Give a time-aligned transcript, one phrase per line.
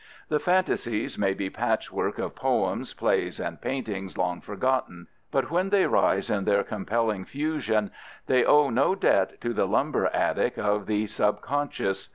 [0.29, 5.85] The fantasies may be patchwork of poems, plays, and paintings long forgotten, but when they
[5.85, 7.91] rise in their compelling fusion
[8.25, 12.09] they owe no debt to the lumber attic of the subconscious.